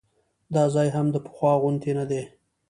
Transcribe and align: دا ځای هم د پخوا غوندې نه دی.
دا 0.53 0.63
ځای 0.75 0.87
هم 0.95 1.07
د 1.13 1.17
پخوا 1.25 1.53
غوندې 1.61 1.91
نه 1.99 2.05
دی. 2.09 2.21